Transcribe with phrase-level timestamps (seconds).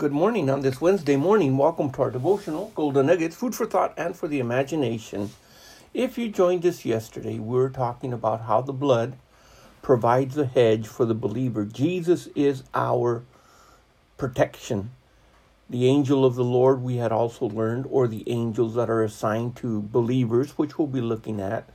[0.00, 1.58] Good morning on this Wednesday morning.
[1.58, 5.28] Welcome to our devotional, Golden Nuggets, food for thought and for the imagination.
[5.92, 9.18] If you joined us yesterday, we were talking about how the blood
[9.82, 11.66] provides a hedge for the believer.
[11.66, 13.24] Jesus is our
[14.16, 14.92] protection.
[15.68, 19.54] The angel of the Lord, we had also learned, or the angels that are assigned
[19.56, 21.68] to believers, which we'll be looking at,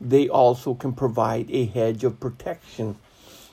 [0.00, 2.96] they also can provide a hedge of protection.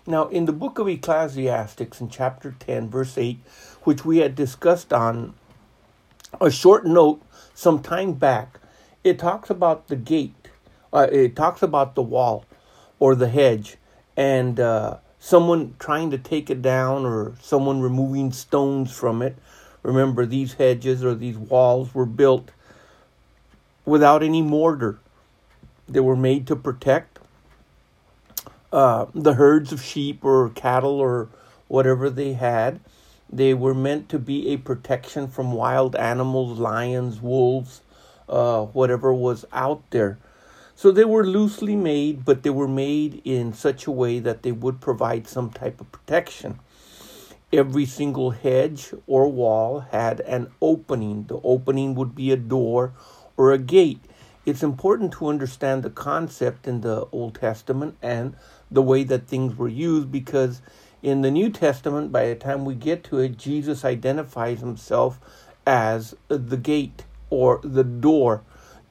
[0.09, 3.39] Now, in the book of Ecclesiastes, in chapter 10, verse 8,
[3.83, 5.33] which we had discussed on
[6.39, 7.21] a short note
[7.53, 8.61] some time back,
[9.03, 10.47] it talks about the gate,
[10.93, 12.45] uh, it talks about the wall
[12.99, 13.75] or the hedge,
[14.15, 19.35] and uh, someone trying to take it down or someone removing stones from it.
[19.83, 22.51] Remember, these hedges or these walls were built
[23.83, 24.99] without any mortar.
[25.89, 27.16] They were made to protect
[28.71, 31.29] uh, the herds of sheep or cattle or
[31.67, 32.79] whatever they had.
[33.29, 37.81] They were meant to be a protection from wild animals, lions, wolves,
[38.29, 40.17] uh, whatever was out there.
[40.75, 44.51] So they were loosely made, but they were made in such a way that they
[44.51, 46.59] would provide some type of protection.
[47.51, 51.25] Every single hedge or wall had an opening.
[51.27, 52.93] The opening would be a door
[53.35, 54.01] or a gate.
[54.45, 58.35] It's important to understand the concept in the Old Testament and
[58.69, 60.61] the way that things were used because
[61.01, 65.19] in the New Testament, by the time we get to it, Jesus identifies himself
[65.65, 68.41] as the gate or the door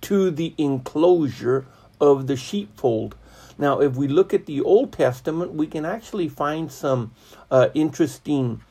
[0.03, 1.67] to the enclosure
[2.01, 3.17] of the sheepfold.
[3.59, 7.13] Now, if we look at the Old Testament, we can actually find some
[7.51, 8.63] uh, interesting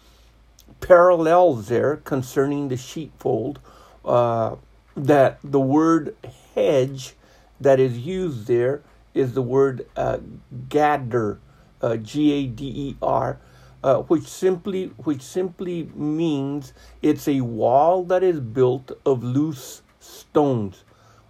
[0.79, 3.59] parallels there concerning the sheepfold.
[4.03, 4.55] Uh,
[4.95, 6.15] that the word
[6.53, 7.13] hedge
[7.59, 8.81] that is used there
[9.15, 10.19] is the word uh,
[10.67, 11.39] gader,
[11.81, 13.39] uh, G A D E R,
[13.83, 20.83] uh, which simply which simply means it's a wall that is built of loose stones,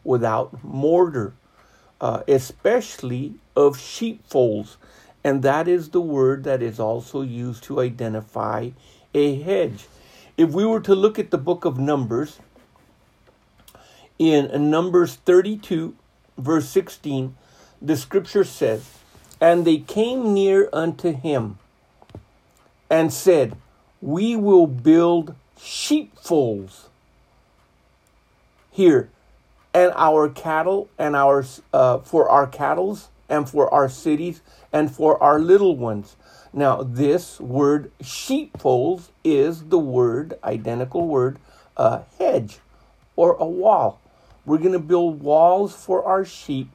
[0.04, 1.34] without mortar,
[2.02, 4.78] uh, especially of sheepfolds,
[5.24, 8.70] and that is the word that is also used to identify
[9.14, 9.88] a hedge.
[10.38, 12.40] If we were to look at the book of Numbers,
[14.20, 15.96] in Numbers 32,
[16.38, 17.36] verse 16,
[17.82, 18.90] the scripture says,
[19.40, 21.58] And they came near unto him
[22.90, 23.56] and said,
[24.02, 26.90] We will build sheepfolds
[28.72, 29.10] here,
[29.74, 35.22] and our cattle, and our uh, for our cattle's, and for our cities, and for
[35.22, 36.16] our little ones.
[36.54, 41.38] Now, this word sheepfolds is the word, identical word,
[41.76, 42.60] a hedge
[43.16, 44.00] or a wall.
[44.46, 46.70] We're going to build walls for our sheep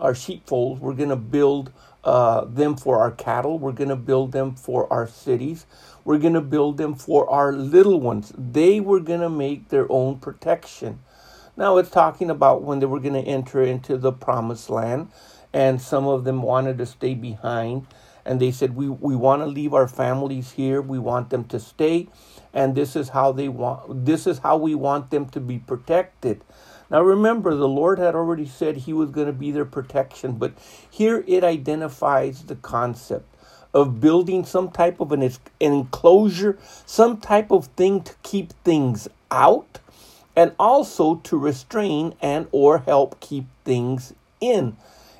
[0.00, 0.80] our sheepfolds.
[0.80, 1.72] We're going to build
[2.04, 3.58] uh, them for our cattle.
[3.58, 5.66] We're going to build them for our cities.
[6.04, 8.32] We're going to build them for our little ones.
[8.36, 11.00] They were going to make their own protection.
[11.56, 15.10] Now it's talking about when they were going to enter into the promised land,
[15.52, 17.86] and some of them wanted to stay behind.
[18.24, 20.80] And they said, we, we want to leave our families here.
[20.80, 22.08] We want them to stay.
[22.54, 26.44] And this is how they want this is how we want them to be protected.
[26.90, 30.52] Now remember, the Lord had already said He was going to be their protection, but
[30.90, 33.26] here it identifies the concept
[33.72, 35.30] of building some type of an,
[35.60, 39.78] enclosure, some type of thing to keep things out,
[40.34, 44.76] and also to restrain and or help keep things in.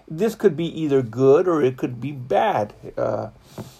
[0.08, 2.74] This could be either good or it could be bad.
[2.96, 3.28] Uh,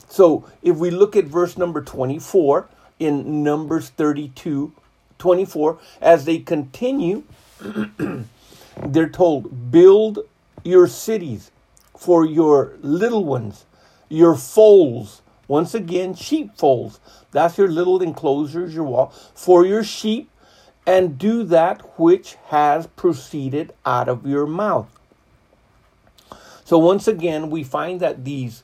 [0.09, 2.69] so if we look at verse number 24
[3.01, 4.73] in Numbers 32,
[5.19, 7.25] 24, as they continue
[8.87, 10.21] they're told, build
[10.65, 11.51] your cities
[11.97, 13.67] for your little ones,
[14.09, 15.23] your foals.
[15.49, 17.01] Once again, sheep folds.
[17.33, 20.31] That's your little enclosures, your wall, for your sheep,
[20.87, 24.89] and do that which has proceeded out of your mouth.
[26.65, 28.63] So, once again, we find that these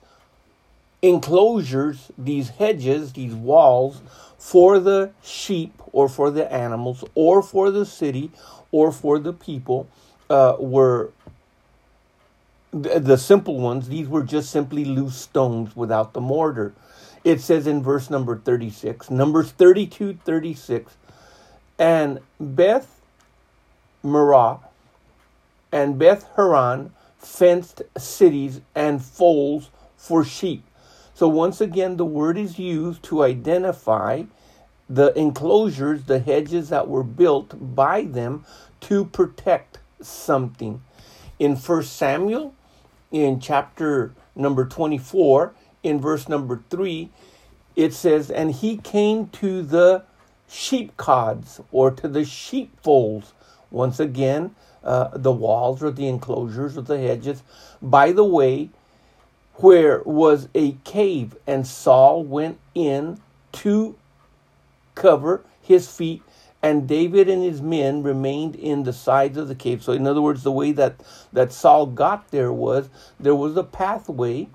[1.02, 4.00] enclosures, these hedges, these walls
[4.38, 8.30] for the sheep or for the animals or for the city
[8.76, 9.88] or for the people
[10.28, 11.10] uh, were
[12.72, 16.74] the simple ones, these were just simply loose stones without the mortar.
[17.24, 20.94] It says in verse number 36, Numbers 32 36,
[21.78, 23.00] and Beth
[24.02, 24.60] Marah
[25.72, 30.62] and Beth Haran fenced cities and folds for sheep.
[31.14, 34.24] So once again, the word is used to identify
[34.88, 38.44] the enclosures, the hedges that were built by them
[38.82, 40.82] to protect something.
[41.38, 42.54] In 1 Samuel,
[43.10, 47.10] in chapter number 24, in verse number 3,
[47.74, 50.04] it says, And he came to the
[50.48, 53.32] sheepcotes or to the sheepfolds.
[53.70, 57.42] Once again, uh, the walls or the enclosures or the hedges.
[57.82, 58.70] By the way,
[59.54, 63.20] where was a cave, and Saul went in
[63.52, 63.96] to
[64.94, 66.22] cover his feet,
[66.62, 69.82] and David and his men remained in the sides of the cave.
[69.82, 71.00] So, in other words, the way that,
[71.32, 72.88] that Saul got there was
[73.20, 74.48] there was a pathway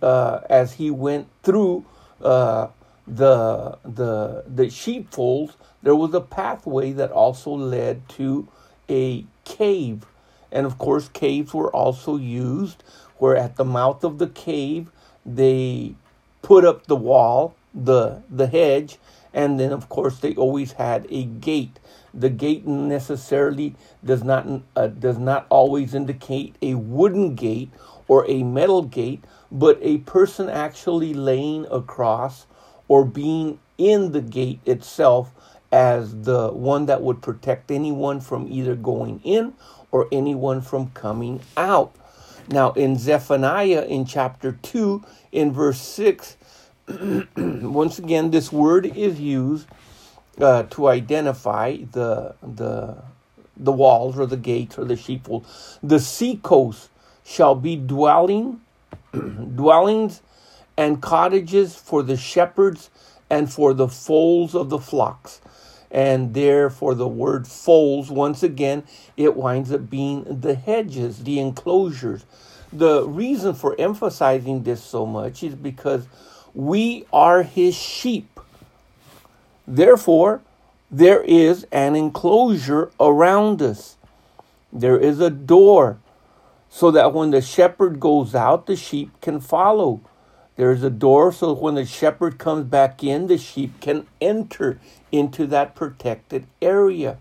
[0.00, 1.84] uh, as he went through
[2.22, 2.68] uh,
[3.06, 5.56] the the the sheepfolds.
[5.82, 8.48] There was a pathway that also led to
[8.88, 10.06] a cave,
[10.50, 12.82] and of course, caves were also used.
[13.18, 14.90] Where at the mouth of the cave
[15.24, 15.94] they
[16.42, 18.98] put up the wall, the the hedge,
[19.34, 21.78] and then of course they always had a gate.
[22.14, 23.74] The gate necessarily
[24.04, 24.46] does not
[24.76, 27.70] uh, does not always indicate a wooden gate
[28.08, 32.46] or a metal gate, but a person actually laying across
[32.88, 35.32] or being in the gate itself
[35.72, 39.54] as the one that would protect anyone from either going in
[39.90, 41.96] or anyone from coming out.
[42.48, 46.36] Now, in Zephaniah in chapter 2, in verse 6,
[47.36, 49.66] once again, this word is used
[50.40, 52.96] uh, to identify the, the,
[53.56, 55.46] the walls or the gates or the sheepfold.
[55.82, 56.88] The seacoast
[57.24, 58.60] shall be dwelling,
[59.12, 60.22] dwellings
[60.76, 62.90] and cottages for the shepherds
[63.30, 65.40] and for the folds of the flocks.
[65.90, 68.82] And therefore, the word folds, once again,
[69.16, 72.24] it winds up being the hedges, the enclosures.
[72.72, 76.06] The reason for emphasizing this so much is because
[76.54, 78.40] we are his sheep.
[79.66, 80.42] Therefore,
[80.90, 83.96] there is an enclosure around us.
[84.72, 85.98] There is a door
[86.68, 90.00] so that when the shepherd goes out, the sheep can follow.
[90.56, 94.78] There's a door so when the shepherd comes back in, the sheep can enter
[95.10, 97.18] into that protected area.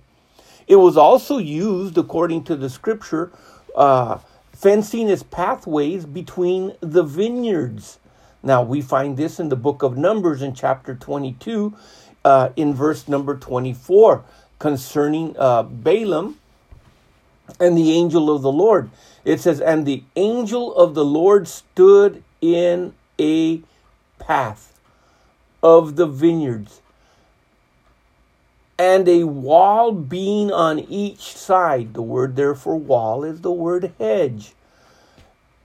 [0.68, 3.32] It was also used, according to the scripture,
[3.76, 4.20] uh,
[4.54, 8.00] fencing its pathways between the vineyards.
[8.44, 11.76] Now, we find this in the book of Numbers in chapter 22,
[12.26, 14.24] uh, in verse number 24,
[14.58, 16.38] concerning uh, Balaam
[17.60, 18.90] and the angel of the Lord.
[19.24, 23.62] It says, And the angel of the Lord stood in a
[24.18, 24.74] path
[25.62, 26.82] of the vineyards,
[28.80, 31.94] and a wall being on each side.
[31.94, 34.54] The word there for wall is the word hedge.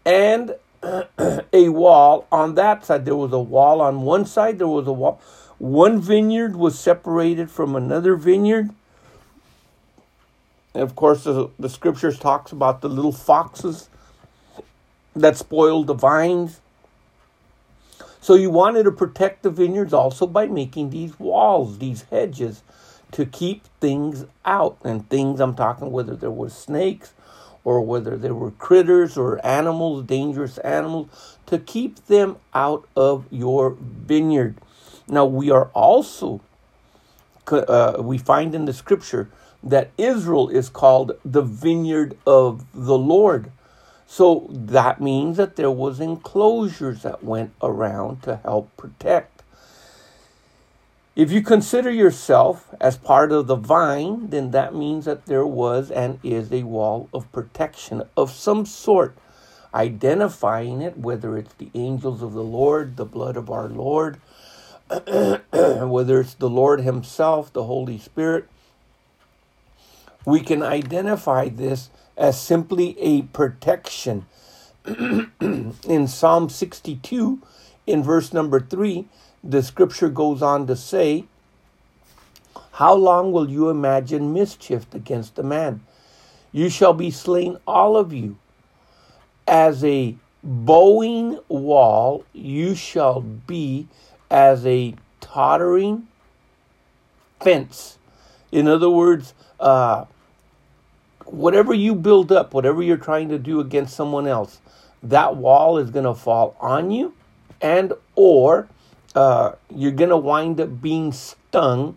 [0.04, 3.04] And a wall on that side.
[3.04, 5.20] There was a wall on one side, there was a wall.
[5.58, 8.70] One vineyard was separated from another vineyard.
[10.74, 13.88] And of course, the, the scriptures talks about the little foxes
[15.14, 16.60] that spoiled the vines.
[18.20, 22.62] So you wanted to protect the vineyards also by making these walls, these hedges,
[23.12, 24.76] to keep things out.
[24.84, 27.14] And things I'm talking whether there were snakes
[27.66, 31.08] or whether there were critters or animals, dangerous animals,
[31.46, 34.54] to keep them out of your vineyard.
[35.08, 36.40] Now we are also
[37.50, 39.28] uh, we find in the scripture
[39.64, 43.50] that Israel is called the vineyard of the Lord.
[44.06, 49.35] So that means that there was enclosures that went around to help protect.
[51.16, 55.90] If you consider yourself as part of the vine, then that means that there was
[55.90, 59.16] and is a wall of protection of some sort,
[59.72, 64.18] identifying it, whether it's the angels of the Lord, the blood of our Lord,
[64.90, 68.46] whether it's the Lord Himself, the Holy Spirit.
[70.26, 74.26] We can identify this as simply a protection.
[75.40, 77.40] in Psalm 62,
[77.86, 79.08] in verse number 3,
[79.48, 81.24] the scripture goes on to say,
[82.72, 85.80] How long will you imagine mischief against a man?
[86.52, 88.38] You shall be slain, all of you.
[89.46, 93.88] As a bowing wall, you shall be
[94.30, 96.08] as a tottering
[97.40, 97.98] fence.
[98.50, 100.06] In other words, uh,
[101.24, 104.60] whatever you build up, whatever you're trying to do against someone else,
[105.02, 107.14] that wall is going to fall on you,
[107.60, 108.68] and or
[109.16, 111.96] uh, you're to wind up being stung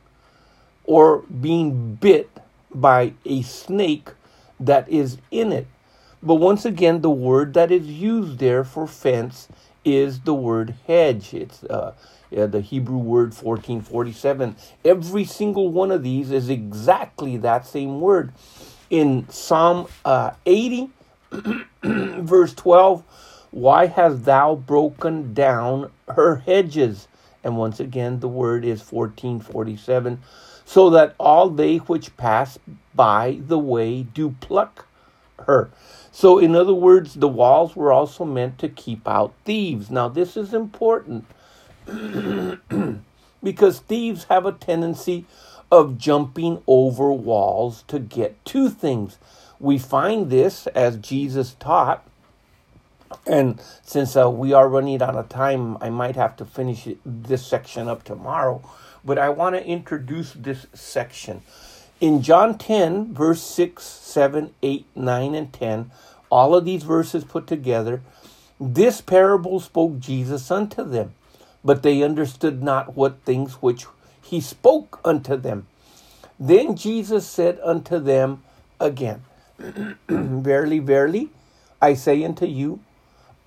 [0.85, 2.29] or being bit
[2.73, 4.09] by a snake
[4.59, 5.67] that is in it.
[6.23, 9.47] But once again, the word that is used there for fence
[9.85, 11.33] is the word hedge.
[11.33, 11.93] It's uh,
[12.31, 14.55] yeah, the Hebrew word 1447.
[14.85, 18.33] Every single one of these is exactly that same word
[18.89, 20.89] in Psalm uh, 80,
[21.83, 23.03] verse 12,
[23.51, 27.07] why hast thou broken down her hedges
[27.43, 30.21] And once again, the word is 1447.
[30.65, 32.59] So that all they which pass
[32.95, 34.87] by the way do pluck
[35.45, 35.71] her.
[36.11, 39.89] So, in other words, the walls were also meant to keep out thieves.
[39.91, 41.25] Now, this is important
[43.43, 45.25] because thieves have a tendency
[45.71, 49.19] of jumping over walls to get to things.
[49.59, 52.08] We find this as Jesus taught.
[53.25, 57.45] And since uh, we are running out of time, I might have to finish this
[57.45, 58.61] section up tomorrow.
[59.03, 61.41] But I want to introduce this section.
[62.01, 65.91] In John 10, verse 6, 7, 8, 9, and 10,
[66.29, 68.01] all of these verses put together,
[68.59, 71.13] this parable spoke Jesus unto them,
[71.63, 73.85] but they understood not what things which
[74.21, 75.67] he spoke unto them.
[76.39, 78.43] Then Jesus said unto them
[78.79, 79.23] again,
[80.07, 81.29] Verily, verily,
[81.81, 82.79] I say unto you,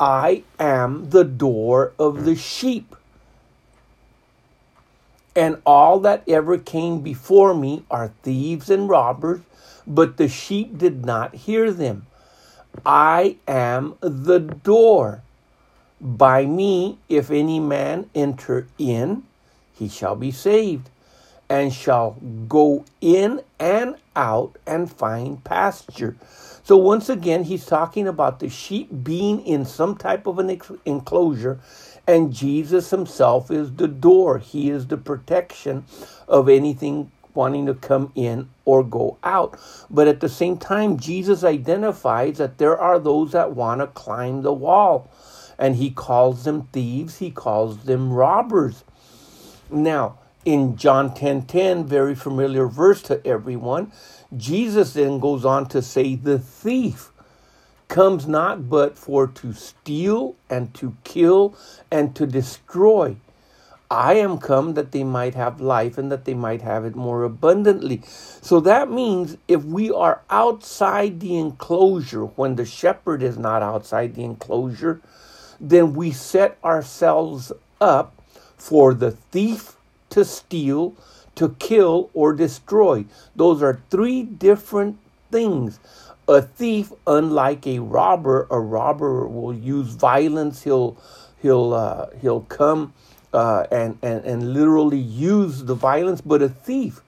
[0.03, 2.41] I am the door of the hmm.
[2.41, 2.97] sheep.
[5.37, 9.43] And all that ever came before me are thieves and robbers,
[9.87, 12.07] but the sheep did not hear them.
[12.85, 15.23] I am the door.
[16.01, 19.23] By me, if any man enter in,
[19.73, 20.91] he shall be saved,
[21.53, 22.13] and shall
[22.49, 26.17] go in and out and find pasture.
[26.65, 31.61] So, once again, he's talking about the sheep being in some type of an enclosure
[32.07, 34.39] and Jesus himself is the door.
[34.39, 35.85] He is the protection
[36.27, 39.59] of anything wanting to come in or go out.
[39.91, 44.41] But at the same time, Jesus identifies that there are those that want to climb
[44.41, 45.11] the wall.
[45.59, 48.85] And he calls them thieves, he calls them robbers.
[49.71, 53.93] Now, in John 10:10, 10, 10, very familiar verse to everyone,
[54.37, 57.11] Jesus then goes on to say the thief
[57.89, 61.55] comes not but for to steal and to kill
[61.91, 63.17] and to destroy.
[63.91, 67.25] I am come that they might have life and that they might have it more
[67.25, 68.01] abundantly.
[68.41, 74.15] So that means if we are outside the enclosure, when the shepherd is not outside
[74.15, 75.03] the enclosure,
[75.61, 78.15] then we set ourselves up
[78.57, 79.77] for the thief
[80.13, 80.95] to steal,
[81.37, 83.05] to kill, or destroy.
[83.37, 84.99] Those are three different
[85.33, 85.81] things.
[86.29, 90.63] A thief, unlike a robber, a robber will use violence.
[90.63, 90.97] He'll
[91.43, 92.95] he'll uh, he'll come
[93.35, 96.21] uh, and, and and literally use the violence.
[96.21, 97.03] But a thief,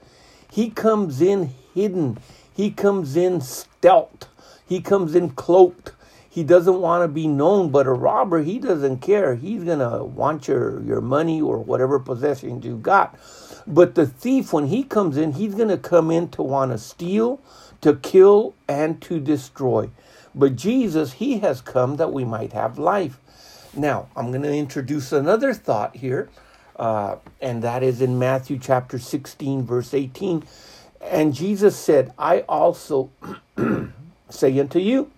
[0.51, 2.19] he comes in hidden.
[2.55, 4.29] He comes in stealth.
[4.69, 5.93] He comes in cloaked.
[6.35, 7.71] He doesn't want to be known.
[7.71, 9.37] But a robber, he doesn't care.
[9.37, 13.19] He's gonna want your your money or whatever possessions you got.
[13.67, 17.41] But the thief, when he comes in, he's gonna come in to want to steal
[17.85, 19.91] to kill and to destroy.
[20.35, 23.19] But Jesus, He has come that we might have life.
[23.77, 26.31] Now, I'm going to introduce another thought here,
[26.77, 30.45] uh, and that is in Matthew chapter 16, verse 18.
[31.03, 33.11] And Jesus said, I also
[34.31, 35.11] say unto you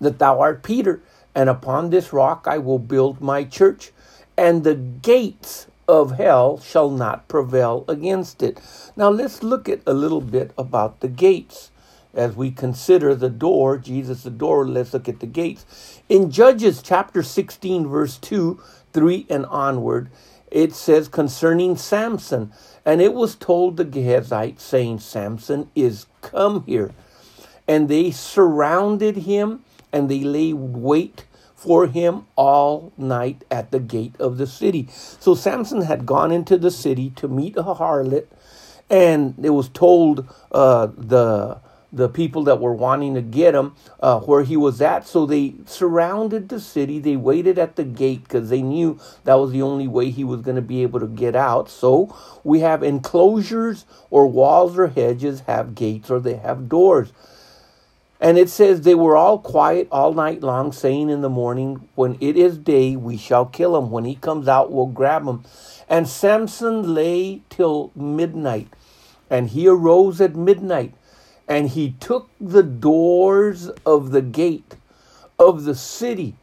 [0.00, 1.00] that thou art Peter,
[1.34, 3.92] and upon this rock I will build my church,
[4.36, 8.60] and the gates of hell shall not prevail against it.
[8.96, 11.70] Now let's look at a little bit about the gates.
[12.14, 16.00] As we consider the door, Jesus the door, let's look at the gates.
[16.08, 18.60] In Judges chapter 16, verse 2,
[18.92, 20.10] 3 and onward,
[20.50, 22.52] it says concerning Samson,
[22.84, 26.90] and it was told the Gazites, saying, Samson is come here.
[27.68, 34.14] And they surrounded him and they lay wait for him all night at the gate
[34.18, 34.88] of the city.
[34.90, 38.26] So Samson had gone into the city to meet a harlot,
[38.88, 41.60] and it was told uh, the
[41.92, 45.06] the people that were wanting to get him uh, where he was at.
[45.06, 46.98] So they surrounded the city.
[46.98, 50.40] They waited at the gate because they knew that was the only way he was
[50.40, 51.68] going to be able to get out.
[51.68, 57.12] So we have enclosures or walls or hedges have gates or they have doors.
[58.20, 62.18] And it says they were all quiet all night long, saying in the morning, When
[62.20, 63.90] it is day, we shall kill him.
[63.90, 65.42] When he comes out, we'll grab him.
[65.88, 68.68] And Samson lay till midnight.
[69.30, 70.92] And he arose at midnight.
[71.48, 74.76] And he took the doors of the gate
[75.38, 76.36] of the city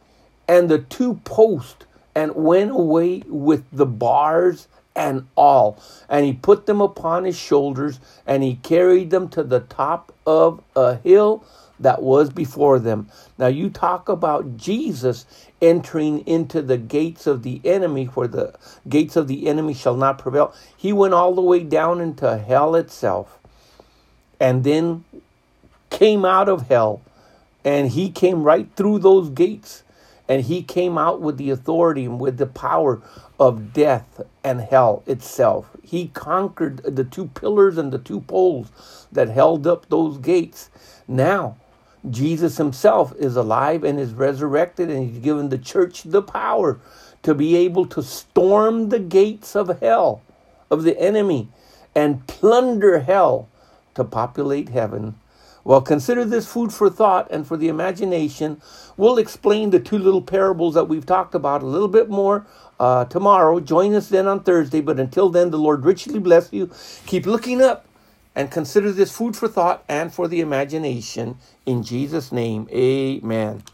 [0.48, 4.66] and the two posts and went away with the bars
[4.96, 5.80] and all.
[6.08, 10.62] And he put them upon his shoulders and he carried them to the top of
[10.74, 11.44] a hill
[11.80, 13.08] that was before them.
[13.38, 15.26] Now, you talk about Jesus
[15.60, 18.54] entering into the gates of the enemy, where the
[18.88, 20.54] gates of the enemy shall not prevail.
[20.76, 23.38] He went all the way down into hell itself
[24.40, 25.04] and then
[25.90, 27.00] came out of hell
[27.64, 29.82] and he came right through those gates
[30.28, 33.00] and he came out with the authority and with the power
[33.40, 35.70] of death and hell itself.
[35.82, 40.70] He conquered the two pillars and the two poles that held up those gates.
[41.06, 41.56] Now,
[42.10, 46.78] Jesus himself is alive and is resurrected, and he's given the church the power
[47.22, 50.22] to be able to storm the gates of hell,
[50.70, 51.48] of the enemy,
[51.94, 53.48] and plunder hell
[53.94, 55.16] to populate heaven.
[55.64, 58.62] Well, consider this food for thought and for the imagination.
[58.96, 62.46] We'll explain the two little parables that we've talked about a little bit more
[62.80, 63.60] uh, tomorrow.
[63.60, 64.80] Join us then on Thursday.
[64.80, 66.70] But until then, the Lord richly bless you.
[67.06, 67.84] Keep looking up
[68.38, 71.36] and consider this food for thought and for the imagination.
[71.66, 73.64] In Jesus' name, amen.